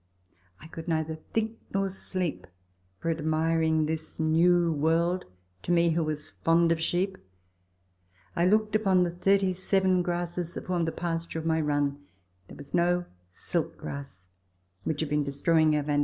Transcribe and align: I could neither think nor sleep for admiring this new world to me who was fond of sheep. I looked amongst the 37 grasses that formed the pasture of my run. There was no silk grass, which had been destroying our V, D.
I 0.59 0.65
could 0.65 0.87
neither 0.87 1.13
think 1.31 1.59
nor 1.71 1.91
sleep 1.91 2.47
for 2.97 3.11
admiring 3.11 3.85
this 3.85 4.19
new 4.19 4.71
world 4.71 5.25
to 5.61 5.71
me 5.71 5.91
who 5.91 6.03
was 6.03 6.31
fond 6.31 6.71
of 6.71 6.81
sheep. 6.81 7.19
I 8.35 8.47
looked 8.47 8.75
amongst 8.75 9.11
the 9.11 9.15
37 9.19 10.01
grasses 10.01 10.53
that 10.53 10.65
formed 10.65 10.87
the 10.87 10.91
pasture 10.91 11.37
of 11.37 11.45
my 11.45 11.61
run. 11.61 11.99
There 12.47 12.57
was 12.57 12.73
no 12.73 13.05
silk 13.31 13.77
grass, 13.77 14.27
which 14.85 15.01
had 15.01 15.09
been 15.11 15.23
destroying 15.23 15.75
our 15.75 15.83
V, 15.83 15.97
D. 15.97 15.99